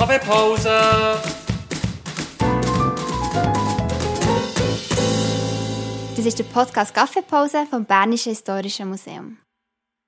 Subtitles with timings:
[0.00, 0.70] Kaffeepause!
[6.16, 9.36] Das ist der Podcast Kaffeepause vom Bernischen Historischen Museum.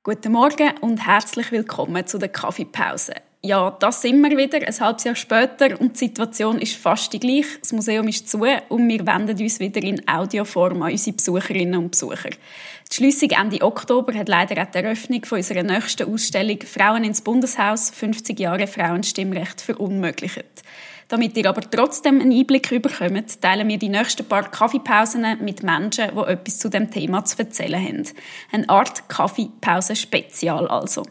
[0.02, 3.12] Guten Morgen und herzlich willkommen zu der Kaffeepause.
[3.44, 7.18] Ja, das sind wir wieder, ein halbes Jahr später und die Situation ist fast die
[7.18, 7.58] gleiche.
[7.58, 8.38] Das Museum ist zu
[8.68, 12.30] und wir wenden uns wieder in Audioform an unsere Besucherinnen und Besucher.
[12.30, 17.20] Die Schliessung Ende Oktober hat leider auch die Eröffnung von unserer nächsten Ausstellung Frauen ins
[17.20, 20.62] Bundeshaus 50 Jahre Frauenstimmrecht verunmöglicht.
[21.08, 26.12] Damit ihr aber trotzdem einen Einblick bekommt, teilen wir die nächsten paar Kaffeepausen mit Menschen,
[26.14, 28.04] die etwas zu dem Thema zu erzählen haben.
[28.52, 31.02] Eine Art Kaffeepause-Spezial also.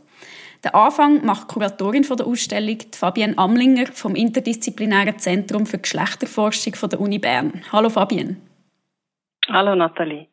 [0.63, 7.01] Der Anfang macht die Kuratorin der Ausstellung, Fabienne Amlinger vom Interdisziplinären Zentrum für Geschlechterforschung der
[7.01, 7.63] Uni Bern.
[7.71, 8.37] Hallo Fabienne.
[9.49, 10.27] Hallo Nathalie.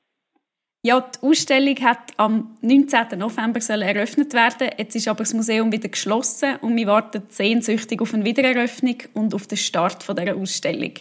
[0.85, 3.19] Ja, die Ausstellung hat am 19.
[3.19, 4.71] November eröffnet werden.
[4.77, 9.35] Jetzt ist aber das Museum wieder geschlossen und wir warten sehnsüchtig auf eine Wiedereröffnung und
[9.35, 10.93] auf den Start dieser Ausstellung.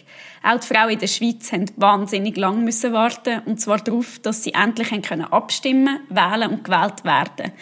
[0.42, 4.42] Auch die Frauen in der Schweiz mussten wahnsinnig lang müssen warten und zwar darauf, dass
[4.42, 7.52] sie endlich können abstimmen, wählen und gewählt werden.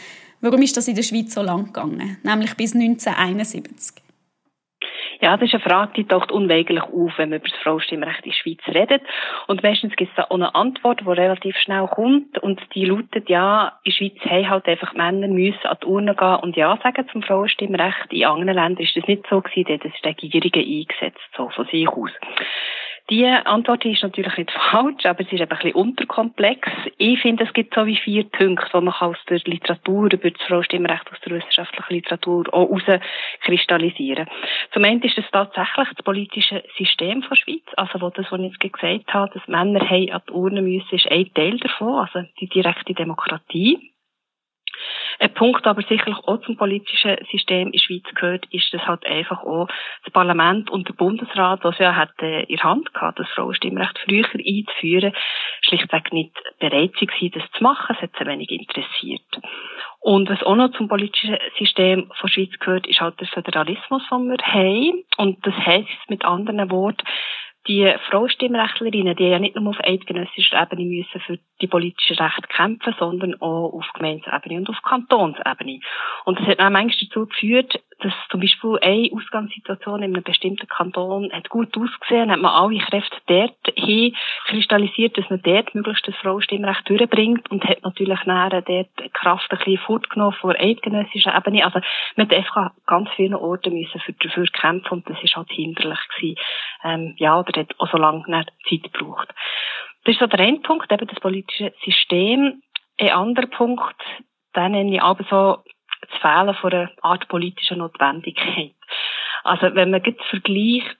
[0.47, 2.19] Warum ist das in der Schweiz so lang gegangen?
[2.22, 4.00] Nämlich bis 1971.
[5.20, 8.30] Ja, das ist eine Frage, die taucht unweigerlich auf, wenn man über das Frauenstimmrecht in
[8.30, 9.03] der Schweiz redet.
[9.48, 12.38] Und meistens gibt es da auch eine Antwort, die relativ schnell kommt.
[12.38, 16.14] Und die lautet, ja, in der Schweiz haben halt einfach Männer müssen an die Urne
[16.14, 18.12] gehen und Ja sagen zum Frauenstimmrecht.
[18.12, 21.88] In anderen Ländern ist das nicht so gewesen, das ist Regierungen eingesetzt, so von sich
[21.88, 22.12] aus.
[23.09, 26.69] Die Antwort ist natürlich nicht falsch, aber es ist ein bisschen unterkomplex.
[26.99, 30.43] Ich finde, es gibt so wie vier Punkte, die man aus der Literatur über das
[30.43, 34.27] Frauenstimmrecht aus der wissenschaftlichen Literatur auch herauskristallisieren
[34.73, 38.53] Zum einen ist es tatsächlich das politische System von Schweiz, also wo das, was ich
[38.61, 42.49] jetzt gesagt habe, dass Männer an die Urne müssen, ist ein Teil davon, also die
[42.49, 43.93] direkte Demokratie.
[45.19, 49.06] Ein Punkt aber sicherlich auch zum politischen System in der Schweiz gehört, ist, dass halt
[49.06, 49.69] einfach auch
[50.05, 54.27] das Parlament und der Bundesrat, was ja hat äh, in Hand gehabt, das Frauenstimmrecht früher
[54.34, 55.14] einzuführen,
[55.62, 57.97] schlichtweg nicht bereit waren, das zu machen.
[57.97, 59.22] Es hat sie wenig interessiert.
[60.00, 64.28] Und was auch noch zum politischen System von Schweiz gehört, ist halt der Föderalismus, den
[64.28, 65.04] wir haben.
[65.16, 67.04] Und das heisst mit anderen Worten,
[67.69, 72.94] die Frauenstimmrechtlerinnen, die ja nicht nur auf eidgenössischer Ebene müssen für die politischen Rechte kämpfen,
[72.99, 75.81] sondern auch auf Gemeindeebene und auf Kantonsebene.
[76.25, 80.69] Und das hat auch manchmal dazu geführt, dass zum Beispiel eine Ausgangssituation in einem bestimmten
[80.69, 84.15] Kanton hat gut ausgesehen, hat man alle Kräfte dort hin
[84.47, 89.59] kristallisiert, dass man dort möglichst das Frauenstimmrecht durchbringt und hat natürlich nachher dort Kraft ein
[89.59, 91.65] bisschen fortgenommen vor eidgenössischer Ebene.
[91.65, 91.81] Also
[92.17, 95.51] man hat einfach an ganz vielen Orten müssen für, dafür kämpfen und das ist halt
[95.51, 96.37] hinderlich gewesen.
[96.84, 98.25] Ähm, ja, oder hat auch so lange
[98.69, 99.28] Zeit gebraucht.
[100.05, 102.63] Das ist so der eine Punkt, eben das politische System.
[102.99, 103.97] Ein anderer Punkt,
[104.55, 105.63] den nenne ich aber so
[106.11, 108.75] das Fehlen von einer Art politischer Notwendigkeit.
[109.44, 110.97] Also wenn man jetzt vergleicht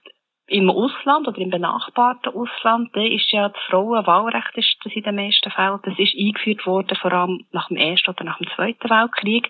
[0.47, 5.15] im Ausland oder im benachbarten Ausland, da ist ja das Frauenwahlrecht ist das in den
[5.15, 8.89] meisten Fällen, das ist eingeführt worden, vor allem nach dem Ersten oder nach dem Zweiten
[8.89, 9.49] Weltkrieg.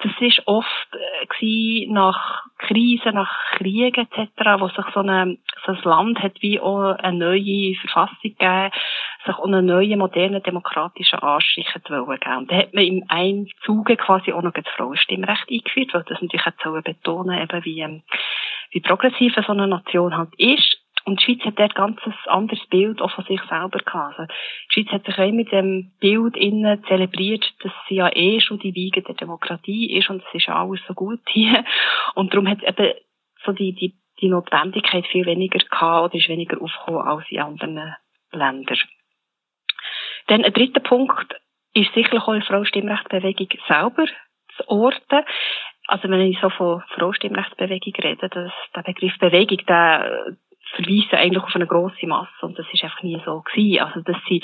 [0.00, 0.88] Das ist oft
[1.40, 6.60] äh, nach Krisen, nach Kriegen etc., wo sich so, eine, so ein Land hat wie
[6.60, 8.70] auch eine neue Verfassung gegeben,
[9.26, 13.96] sich auch einen neuen, modernen, demokratischen Anstrich geben Und da hat man im einen Zuge
[13.96, 18.02] quasi auch noch das Frauenstimmrecht eingeführt, weil das natürlich auch betonen eben wie, ähm,
[18.70, 20.81] wie progressiv so eine Nation halt ist.
[21.04, 24.18] Und die Schweiz hat dort ganz ein anderes Bild auch von sich selber gehabt.
[24.18, 28.40] Also, die Schweiz hat sich auch mit dem Bild innen zelebriert, dass sie ja eh
[28.40, 31.64] schon die Wiege der Demokratie ist und es ist ja alles so gut hier.
[32.14, 32.94] Und darum hat eben
[33.44, 37.96] so die, die, die Notwendigkeit viel weniger gehabt oder ist weniger aufgekommen als in anderen
[38.30, 38.78] Ländern.
[40.28, 41.34] Dann ein dritter Punkt
[41.74, 44.06] ist sicherlich auch die Frauenstimmrechtsbewegung selber
[44.56, 45.24] zu orten.
[45.88, 50.36] Also wenn ich so von Frauenstimmrechtsbewegung rede, dass der Begriff Bewegung, der
[50.74, 53.82] verweisen eigentlich auf eine grosse Masse und das ist einfach nie so gewesen.
[53.82, 54.42] Also dass sie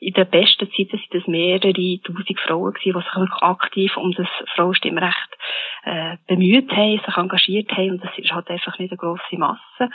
[0.00, 4.12] in der besten Zeit sind das mehrere tausend Frauen gewesen, die sich wirklich aktiv um
[4.12, 5.36] das Frauenstimmrecht
[5.84, 9.90] äh, bemüht haben, sich engagiert haben und das ist halt einfach nicht eine grosse Masse.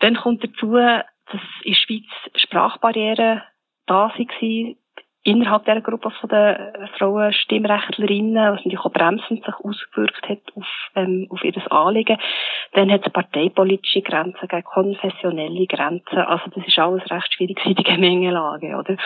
[0.00, 2.06] Dann kommt dazu, dass in der Schweiz
[2.36, 3.42] Sprachbarrieren
[3.86, 4.76] da waren,
[5.24, 10.66] innerhalb dieser Gruppe von der Frauen Stimmrechtlerinnen, was natürlich auch bremsend sich ausgewirkt hat auf,
[10.96, 12.18] ähm, auf ihr Anliegen.
[12.72, 16.18] Dann hat es parteipolitische Grenzen gegeben, konfessionelle Grenzen.
[16.18, 18.96] Also das ist alles recht schwierig die Gemengelage, oder?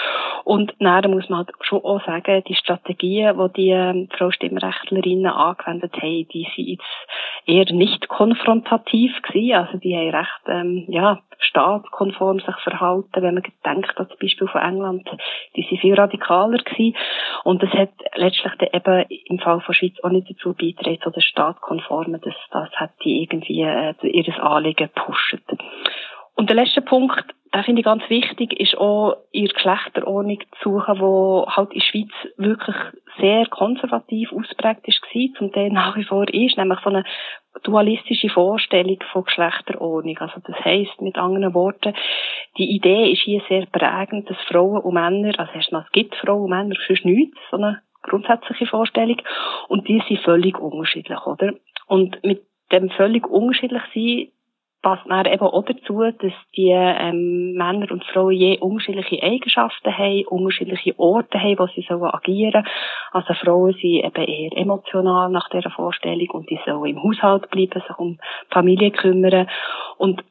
[0.45, 5.27] Und dann muss man halt schon auch sagen, die Strategien, die die ähm, Frau Stimmrechtlerinnen
[5.27, 7.07] angewendet haben, die sind jetzt
[7.47, 9.57] eher nicht konfrontativ gewesen.
[9.57, 14.49] Also die haben recht, ähm, ja, staatskonform sich verhalten, wenn man denkt an das Beispiel
[14.49, 15.09] von England,
[15.55, 16.97] die sind viel radikaler gewesen.
[17.45, 21.11] Und das hat letztlich dann eben im Fall von Schweiz auch nicht dazu beigetragen, so
[21.11, 25.39] das Staatskonforme, dass das hat die irgendwie äh, ihres Anliegen gepusht.
[26.37, 27.25] Und der letzte Punkt,
[27.55, 31.87] den finde ich ganz wichtig, ist auch ihre Geschlechterordnung zu suchen, wo halt in der
[31.87, 32.77] Schweiz wirklich
[33.19, 35.01] sehr konservativ ausprägt ist
[35.39, 37.05] zum Teil nach wie vor ist, nämlich so eine
[37.63, 40.19] dualistische Vorstellung von Geschlechterordnung.
[40.19, 41.95] Also das heisst, mit anderen Worten,
[42.59, 46.45] die Idee ist hier sehr prägend, dass Frauen und Männer, also erstmal, es gibt Frauen
[46.45, 49.23] und Männer, sonst nichts, so eine grundsätzliche Vorstellung,
[49.69, 51.55] und die sind völlig unterschiedlich, oder?
[51.87, 52.43] Und mit
[52.73, 54.29] dem völlig unterschiedlich sein,
[54.87, 60.25] passt dann eben auch dazu, dass die ähm, Männer und Frauen je unterschiedliche Eigenschaften haben,
[60.29, 62.65] unterschiedliche Orte haben, wo sie sollen agieren
[63.11, 67.83] Also Frauen sind eben eher emotional nach dieser Vorstellung und die sollen im Haushalt bleiben,
[67.85, 68.19] sich um
[68.49, 69.49] Familie kümmern.
[69.99, 70.23] Und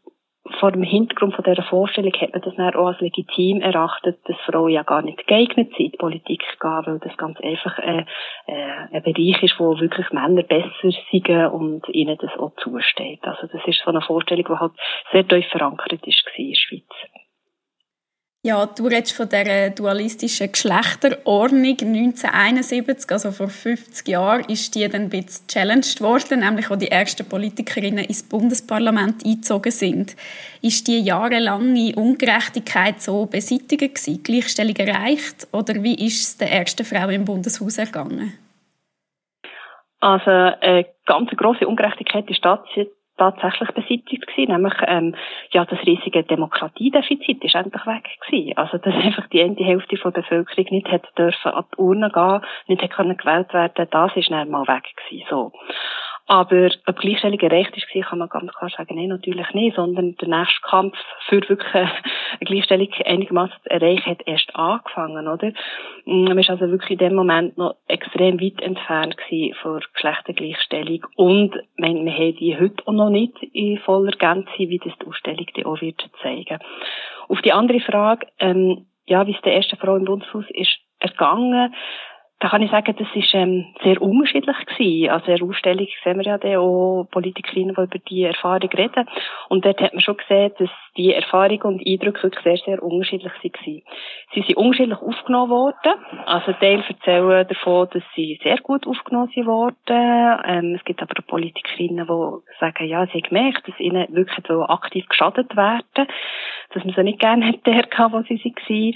[0.60, 4.38] vor dem Hintergrund von dieser Vorstellung hat man das dann auch als legitim erachtet, dass
[4.46, 8.06] Frauen ja gar nicht geeignet sind, Politik zu gehen, weil das ganz einfach äh,
[8.46, 13.24] äh, ein Bereich ist, wo wirklich Männer besser sind und ihnen das auch zusteht.
[13.24, 14.74] Also das ist so eine Vorstellung, die halt
[15.12, 17.25] sehr tief verankert ist in der Schweiz.
[18.46, 25.02] Ja, du redest von der dualistischen Geschlechterordnung 1971, also vor 50 Jahren, ist die dann
[25.02, 30.16] ein bisschen challenged worden, nämlich wo die ersten Politikerinnen ins Bundesparlament eingezogen sind.
[30.62, 36.86] Ist die jahrelange Ungerechtigkeit so beseitigt gewesen, Gleichstellung erreicht, oder wie ist es der ersten
[36.86, 38.38] Frau im Bundeshaus ergangen?
[40.02, 42.46] Also eine ganz große Ungerechtigkeit ist
[43.18, 45.16] tatsächlich beseitigt gewesen, nämlich ähm,
[45.52, 48.58] ja das riesige Demokratiedefizit ist endlich weg gewesen.
[48.58, 52.42] Also dass einfach die eine Hälfte der Bevölkerung nicht hätte dürfen an die Urne gehen,
[52.68, 55.26] nicht hätte können gewählt werden, das ist dann mal weg gewesen.
[55.30, 55.52] So.
[56.28, 60.28] Aber ob Gleichstellung erreicht ist, kann man ganz klar sagen, nein, natürlich nicht, sondern der
[60.28, 61.92] nächste Kampf für wirklich eine
[62.40, 65.52] Gleichstellung einigermaßen zu erreichen, hat erst angefangen, oder?
[66.06, 69.16] Man ist also wirklich in dem Moment noch extrem weit entfernt
[69.62, 74.94] von Geschlechtergleichstellung und wir haben die heute auch noch nicht in voller Gänze, wie das
[75.00, 76.58] die Ausstellung die auch wird zeigen.
[77.28, 81.74] Auf die andere Frage, ähm, ja, wie es der ersten Frau im Bundeshaus ist ergangen,
[82.40, 85.10] da kann ich sagen, das ist ähm, sehr unterschiedlich gewesen.
[85.10, 89.08] Also in der Ausstellung sehen wir ja dann auch Politikerinnen, die über die Erfahrung reden.
[89.48, 93.32] Und dort hat man schon gesehen, dass die Erfahrungen und Eindrücke wirklich sehr, sehr unterschiedlich
[93.32, 93.82] waren.
[94.34, 95.94] Sie sind unterschiedlich aufgenommen worden.
[96.26, 99.76] Also Teil erzählen davon, dass sie sehr gut aufgenommen worden.
[100.46, 104.64] Ähm, es gibt aber Politikerinnen, die sagen, ja, sie haben gemerkt, dass ihnen wirklich so
[104.64, 106.08] aktiv geschadet werden,
[106.74, 107.72] dass man sie nicht gerne hätte,
[108.12, 108.96] wo sie waren.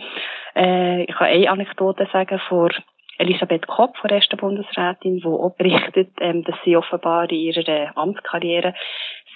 [0.56, 2.70] Äh, ich kann eine Anekdote sagen vor
[3.20, 7.96] Elisabeth Kopp von der ersten Bundesrätin, die auch berichtet, ähm, dass sie offenbar in ihrer
[7.96, 8.74] Amtskarriere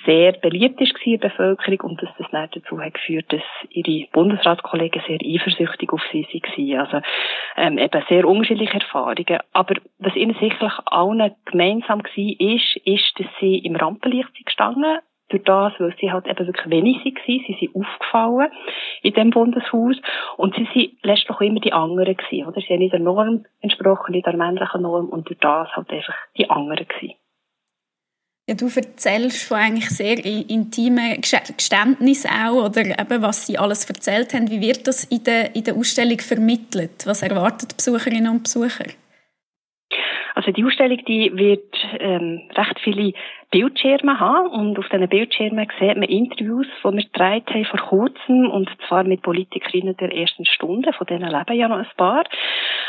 [0.06, 4.08] sehr beliebt ist in der Bevölkerung und dass das dann dazu hat geführt, dass ihre
[4.12, 6.80] Bundesratskollegen sehr eifersüchtig auf sie waren.
[6.80, 7.02] Also
[7.58, 9.40] ähm, eben sehr unterschiedliche Erfahrungen.
[9.54, 15.00] Aber was ihnen sicherlich allen gemeinsam war, ist, ist, dass sie im Rampenlicht sind gestanden
[15.30, 17.16] durch das, weil sie halt eben wirklich wenig waren.
[17.26, 18.52] Sie sind aufgefallen
[19.02, 19.98] in dem Bundeshaus
[20.38, 22.62] und sie sind letztlich auch immer die anderen gewesen, oder?
[22.62, 26.16] Sie haben nicht der Norm entsprochen, nicht der männlichen Norm und durch das halt einfach
[26.38, 27.16] die anderen gewesen.
[28.50, 34.34] Ja, du erzählst von eigentlich sehr intimen Geständnissen auch, oder eben, was sie alles erzählt
[34.34, 34.50] haben.
[34.50, 37.06] Wie wird das in der, in der Ausstellung vermittelt?
[37.06, 38.84] Was erwarten die Besucherinnen und Besucher?
[40.44, 43.14] Also die Ausstellung, die wird ähm, recht viele
[43.50, 48.50] Bildschirme haben und auf diesen Bildschirmen sieht man Interviews, die wir gedreht haben vor kurzem
[48.50, 52.26] und zwar mit Politikerinnen der ersten Stunde, von denen leben ja noch ein paar.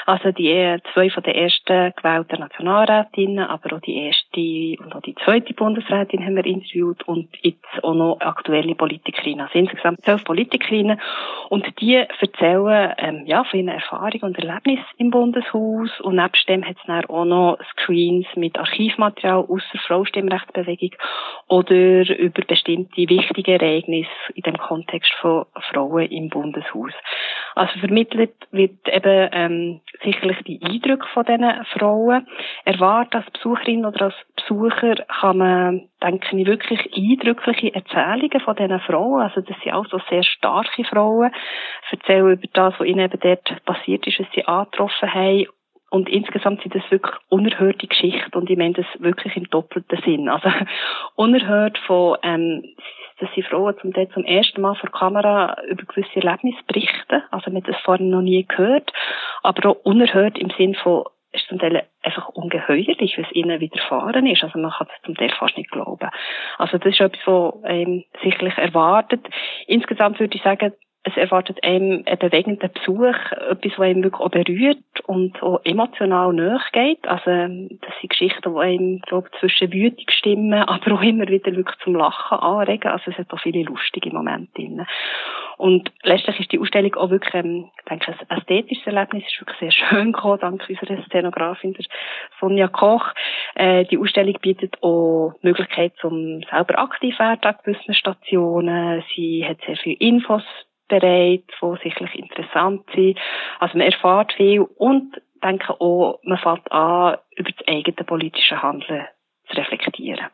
[0.06, 5.00] Also die äh, zwei von den ersten gewählten Nationalrätinnen, aber auch die erste und auch
[5.00, 9.40] die zweite Bundesrätin haben wir interviewt und jetzt auch noch aktuelle Politikerinnen.
[9.40, 11.00] Also insgesamt zwölf Politikerinnen
[11.48, 16.64] und die erzählen ähm, ja, von ihren Erfahrungen und Erlebnissen im Bundeshaus und nebst dem
[16.64, 20.90] hat es dann auch noch Screens mit Archivmaterial aus der Frauenstimmrecht Bewegung
[21.48, 21.74] oder
[22.18, 26.92] über bestimmte wichtige Ereignisse in dem Kontext von Frauen im Bundeshaus.
[27.54, 32.26] Also vermittelt wird eben ähm, sicherlich die Eindrücke von diesen Frauen.
[32.64, 38.80] Erwartet als Besucherin oder als Besucher kann man, denke ich, wirklich eindrückliche Erzählungen von diesen
[38.80, 39.22] Frauen.
[39.22, 41.32] Also das sind auch so sehr starke Frauen.
[41.90, 45.46] Erzählen über das, was ihnen eben dort passiert ist, was sie angetroffen haben
[45.94, 50.28] und insgesamt sind das wirklich unerhörte Geschichten und ich meine das wirklich im doppelten Sinn.
[50.28, 50.48] Also
[51.14, 52.64] unerhört von, ähm,
[53.18, 57.22] dass sie Frauen zum Teil zum ersten Mal vor Kamera über gewisse Erlebnisse berichten.
[57.30, 58.92] Also man hat das vorher noch nie gehört.
[59.42, 61.04] Aber auch unerhört im Sinn von
[61.34, 64.44] ist zum Teil einfach ungeheuerlich, was ihnen widerfahren ist.
[64.44, 66.08] Also man kann es zum Teil fast nicht glauben.
[66.58, 69.26] Also das ist etwas, was ähm, sicherlich erwartet.
[69.66, 70.72] Insgesamt würde ich sagen,
[71.06, 73.14] es erwartet einem einen bewegenden Besuch,
[73.50, 77.06] etwas, was einem wirklich auch berührt und auch emotional nachgeht.
[77.06, 81.54] Also, das sind Geschichten, die einem, glaube ich, zwischen wütig stimmen, aber auch immer wieder
[81.54, 82.90] wirklich zum Lachen anregen.
[82.90, 84.86] Also, es hat auch viele lustige Momente drin.
[85.58, 89.58] Und letztlich ist die Ausstellung auch wirklich, ähm, ich denke, ein ästhetisches Erlebnis, ist wirklich
[89.58, 91.84] sehr schön gekommen, dank unserer Szenografin, der
[92.40, 93.12] Sonja Koch.
[93.54, 99.04] Äh, die Ausstellung bietet auch die Möglichkeit, um selber aktiv werden an gewissen Stationen.
[99.14, 100.42] Sie hat sehr viele Infos
[100.88, 103.18] bereit, die sicherlich interessant sind.
[103.58, 109.06] Also man erfährt viel und denke auch, man fängt an, über das eigene politische Handeln
[109.48, 110.26] zu reflektieren.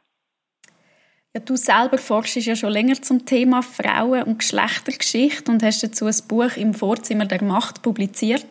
[1.32, 6.06] Ja, du selber forschst ja schon länger zum Thema Frauen- und Geschlechtergeschichte und hast dazu
[6.06, 8.46] ein Buch im Vorzimmer der Macht publiziert.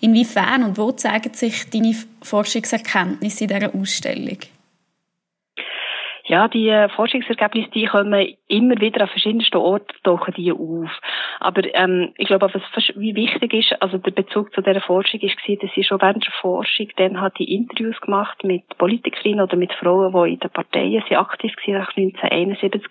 [0.00, 4.38] Inwiefern und wo zeigen sich deine Forschungserkenntnisse in dieser Ausstellung?
[6.28, 10.90] Ja, die äh, Forschungsergebnisse, die kommen immer wieder an verschiedensten Orten tauchen die auf.
[11.38, 12.62] Aber ähm, ich glaube, was
[12.96, 16.24] wie wichtig ist, also der Bezug zu dieser Forschung ist gewesen, dass sie schon während
[16.24, 20.50] der Forschung dann hat die Interviews gemacht mit Politikerinnen oder mit Frauen, die in den
[20.50, 22.82] Parteien sind aktiv waren nach 1971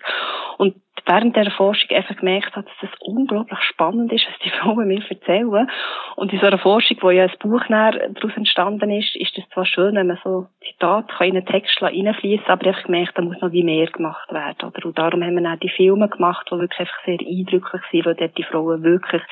[0.56, 0.74] und
[1.06, 5.02] während der Forschung einfach gemerkt hat, dass es unglaublich spannend ist, was die Frauen mir
[5.08, 5.70] erzählen.
[6.16, 9.66] Und in so einer Forschung, wo ja ein Buch daraus entstanden ist, ist es zwar
[9.66, 13.52] schön, wenn man so Zitate in einen Text reinfließen aber ich gemerkt, da muss noch
[13.52, 14.68] wie mehr gemacht werden.
[14.68, 14.86] Oder?
[14.86, 18.14] Und darum haben wir auch die Filme gemacht, die wirklich einfach sehr eindrücklich sind, weil
[18.14, 19.22] dort die Frauen wirklich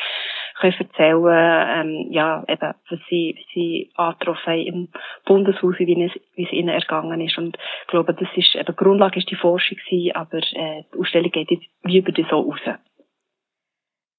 [0.61, 4.89] können erzählen, ähm, ja, eben, was sie, was sie angetroffen haben im
[5.25, 7.39] Bundeshaus, wie es, wie es ihnen ergangen ist.
[7.39, 11.31] Und ich glaube, das ist, eben, Grundlage ist die Forschung gewesen, aber, äh, die Ausstellung
[11.31, 12.61] geht jetzt wie über das so raus.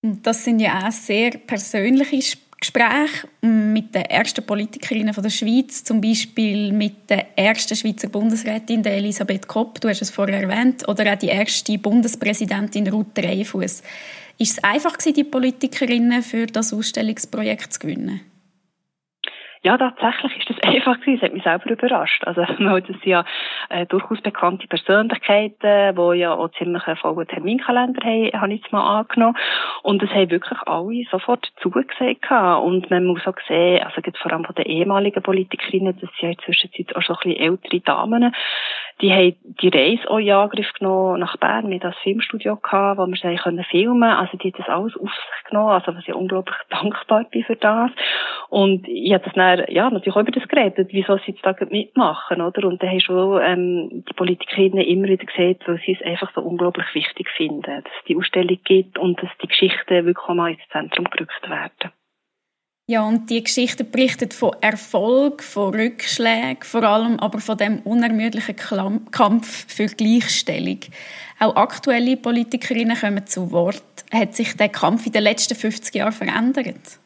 [0.02, 2.22] Das sind ja auch sehr persönliche
[2.60, 9.48] Gespräche mit den ersten Politikerinnen der Schweiz, zum Beispiel mit der ersten Schweizer Bundesrätin, Elisabeth
[9.48, 13.84] Kopp, du hast es vorher erwähnt, oder auch die erste Bundespräsidentin Ruth Dreifuss.
[14.38, 18.22] Ist es einfach die Politikerinnen für das Ausstellungsprojekt zu gewinnen?
[19.66, 21.22] Ja, tatsächlich ist das einfach gewesen.
[21.22, 22.24] Das hat mich selber überrascht.
[22.28, 23.26] Also, das sind ja
[23.70, 28.72] äh, durchaus bekannte Persönlichkeiten, die ja auch ziemlich einen vollen Terminkalender haben, habe ich jetzt
[28.72, 29.36] mal angenommen.
[29.82, 32.30] Und es haben wirklich alle sofort zugesagt.
[32.62, 36.22] Und man muss auch sehen, also gibt vor allem von den ehemaligen Politikerinnen, das sind
[36.22, 38.36] ja inzwischen auch schon ein bisschen ältere Damen,
[39.02, 41.70] die haben die Reise auch in Angriff genommen nach Bern.
[41.70, 44.04] Wir das Filmstudio gehabt, wo wir können filmen.
[44.04, 45.72] Also die haben das alles auf sich genommen.
[45.72, 47.92] Also was ich unglaublich dankbar bin für das.
[48.50, 52.42] Und ich habe das dann, ja, natürlich über das geredet, wieso sie jetzt da mitmachen,
[52.42, 52.68] oder?
[52.68, 56.42] Und dann haben schon, ähm, die Politikerinnen immer wieder gesagt, weil sie es einfach so
[56.42, 60.52] unglaublich wichtig finden, dass es die Ausstellung gibt und dass die Geschichten wirklich auch mal
[60.52, 61.92] ins Zentrum gerückt werden.
[62.88, 68.56] Ja, und die Geschichte berichtet von Erfolg, von Rückschlägen, vor allem aber von dem unermüdlichen
[69.10, 70.82] Kampf für Gleichstellung.
[71.40, 74.06] Auch aktuelle Politikerinnen kommen zu Wort.
[74.14, 77.00] Hat sich der Kampf in den letzten 50 Jahren verändert?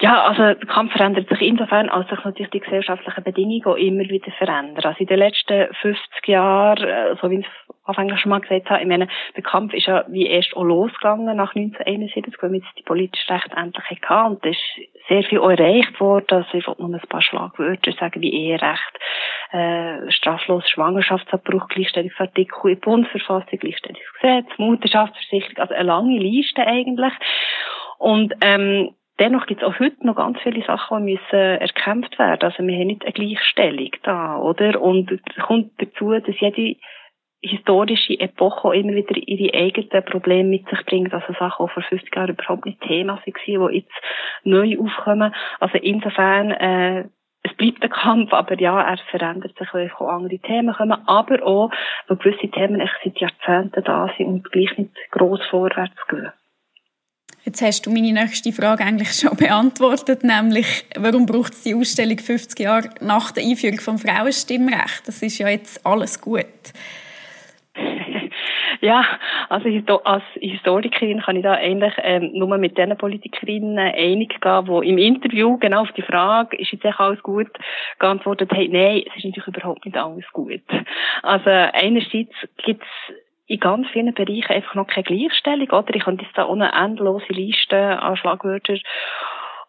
[0.00, 4.04] Ja, also der Kampf verändert sich insofern, als sich natürlich die gesellschaftlichen Bedingungen auch immer
[4.04, 4.84] wieder verändern.
[4.84, 8.70] Also in den letzten 50 Jahren, äh, so wie ich es anfänglich schon mal gesagt
[8.70, 12.58] habe, ich meine, der Kampf ist ja wie erst auch losgegangen nach 1971, weil wir
[12.60, 16.26] jetzt die politische Rechte endlich hatten und es ist sehr viel auch erreicht worden.
[16.30, 18.98] Also ich wollte nur ein paar Schlagwörter sagen, wie Eherecht,
[19.50, 27.14] äh, straflos Schwangerschaftsabbruch, Gleichstellungsartikel in Bundesverfassung, Gleichstellungsgesetz, Mutterschaftsversicherung, also eine lange Liste eigentlich.
[27.98, 32.42] Und ähm, Dennoch gibt es auch heute noch ganz viele Sachen, die müssen erkämpft werden.
[32.42, 34.80] Also wir haben nicht eine Gleichstellung da, oder?
[34.80, 36.76] Und es kommt dazu, dass jede
[37.40, 41.12] historische Epoche immer wieder ihre eigenen Probleme mit sich bringt.
[41.14, 43.92] Also Sachen, die vor 50 Jahren überhaupt nicht Thema waren, die jetzt
[44.44, 45.34] neu aufkommen.
[45.60, 47.04] Also insofern, äh,
[47.42, 51.42] es bleibt ein Kampf, aber ja, er verändert sich, weil auch andere Themen kommen, aber
[51.44, 51.70] auch,
[52.08, 56.32] weil gewisse Themen echt seit Jahrzehnten da sind und gleich nicht gross vorwärts gehen.
[57.48, 62.18] Jetzt hast du meine nächste Frage eigentlich schon beantwortet, nämlich warum braucht es die Ausstellung
[62.18, 65.08] 50 Jahre nach der Einführung vom Frauenstimmrecht?
[65.08, 66.44] Das ist ja jetzt alles gut.
[68.80, 69.04] Ja,
[69.48, 69.68] also
[70.04, 74.98] als Historikerin kann ich da eigentlich ähm, nur mit den Politikerinnen einig gehen, die im
[74.98, 77.50] Interview genau auf die Frage, ist jetzt echt alles gut,
[77.98, 80.62] geantwortet haben, nein, es ist natürlich überhaupt nicht alles gut.
[81.22, 83.16] Also einerseits gibt es
[83.48, 85.94] in ganz vielen Bereichen einfach noch keine Gleichstellung, oder?
[85.94, 88.80] Ich könnte jetzt da ohne endlose Liste an Schlagwörtern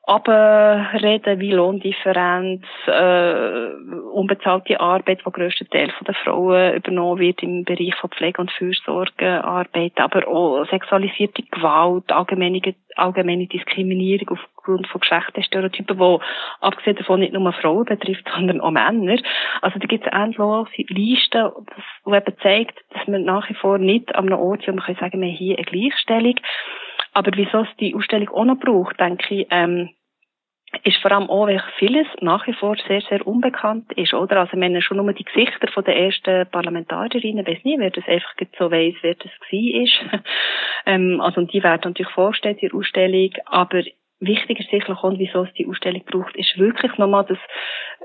[0.03, 3.73] abreden, wie Lohndifferenz, äh,
[4.11, 9.93] unbezahlte Arbeit, die grössten Teil der Frauen übernommen wird im Bereich von Pflege und Fürsorgearbeit,
[9.97, 12.59] aber auch sexualisierte Gewalt, allgemeine,
[12.95, 16.17] allgemeine Diskriminierung aufgrund von Geschlechterstereotypen, die
[16.61, 19.17] abgesehen davon nicht nur Frauen betrifft, sondern auch Männer.
[19.61, 21.51] Also da gibt es endlose Listen,
[22.05, 24.85] die eben zeigt, dass wir nach wie vor nicht an einem Ort sind, wo man
[24.85, 26.35] kann sagen, wir haben hier eine Gleichstellung.
[27.19, 29.89] Aber wieso es die Ausstellung auch noch braucht, denke ich, ähm,
[30.85, 34.37] ist vor allem auch, weil vieles nach wie vor sehr, sehr unbekannt ist, oder?
[34.37, 38.71] Also, haben schon nur die Gesichter den ersten Parlamentarierinnen, weiß nicht, wer das einfach so
[38.71, 40.21] weiss, wer das war.
[40.85, 43.83] ähm, also, und die werden natürlich vorgestellt der Ausstellung, aber
[44.19, 47.37] wichtig ist sicherlich auch, wieso es die Ausstellung braucht, ist wirklich nochmal das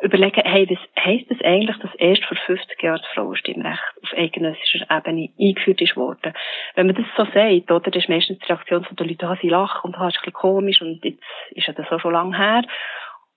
[0.02, 4.86] Überlegen, hey, was heisst das eigentlich, dass erst vor 50 Jahren das Frauenstimmrecht auf eidgenössischer
[4.90, 6.32] Ebene eingeführt ist worden?
[6.74, 9.48] Wenn man das so sagt, oder, ist meistens die Reaktion von den Leuten, ah, sie
[9.48, 12.36] lachen und ah, ist ein bisschen komisch und jetzt ist ja das auch schon lange
[12.36, 12.62] her.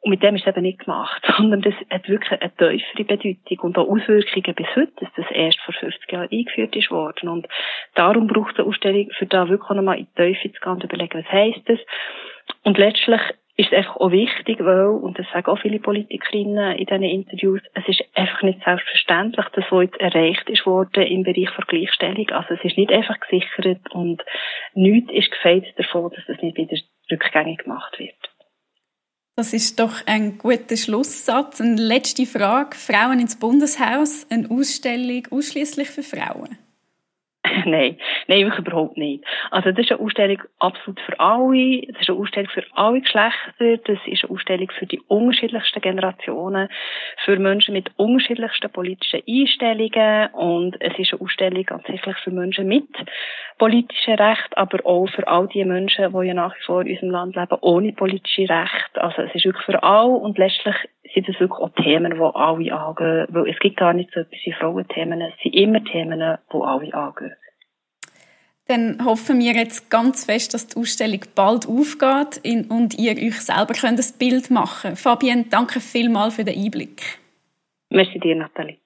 [0.01, 3.59] Und mit dem ist es eben nicht gemacht, sondern das hat wirklich eine tiefere Bedeutung
[3.59, 7.29] und auch Auswirkungen bis heute, dass das erst vor 50 Jahren eingeführt ist worden.
[7.29, 7.47] Und
[7.95, 10.83] darum braucht es eine Ausstellung, für da wirklich nochmal in die Tiefe zu gehen und
[10.83, 11.79] überlegen, was heisst das?
[12.67, 13.21] Und letztlich
[13.55, 17.61] ist es einfach auch wichtig, weil, und das sagen auch viele Politikerinnen in diesen Interviews,
[17.73, 22.29] es ist einfach nicht selbstverständlich, dass was jetzt erreicht ist worden im Bereich der Gleichstellung.
[22.31, 24.21] Also es ist nicht einfach gesichert und
[24.73, 26.75] nichts ist gefeit davon, dass das nicht wieder
[27.09, 28.17] rückgängig gemacht wird.
[29.37, 31.61] Das ist doch ein guter Schlusssatz.
[31.61, 32.75] Eine letzte Frage.
[32.75, 36.66] Frauen ins Bundeshaus, eine Ausstellung ausschließlich für Frauen?
[37.65, 39.23] nein, nein, wirklich überhaupt nicht.
[39.51, 43.77] Also das ist eine Ausstellung absolut für alle, das ist eine Ausstellung für alle Geschlechter,
[43.85, 46.69] das ist eine Ausstellung für die unterschiedlichsten Generationen,
[47.23, 50.29] für Menschen mit unterschiedlichsten politischen Einstellungen.
[50.33, 52.87] Und es ist eine Ausstellung tatsächlich für Menschen mit
[53.57, 57.11] politischen Recht, aber auch für all die Menschen, die ja nach wie vor in unserem
[57.11, 58.91] Land leben, ohne politische Recht.
[58.95, 60.09] Also es ist wirklich für alle.
[60.09, 60.75] Und letztlich
[61.13, 64.39] sind es wirklich auch Themen, die alle angehen, weil es gibt gar nicht so etwas
[64.43, 67.33] wie Frauenthemen, es sind immer Themen, die alle angehen.
[68.67, 73.73] Dann hoffen wir jetzt ganz fest, dass die Ausstellung bald aufgeht und ihr euch selber
[73.73, 74.99] könnt ein Bild machen könnt.
[74.99, 77.19] Fabienne, danke vielmals für den Einblick.
[77.89, 78.77] Merci dir, Nathalie.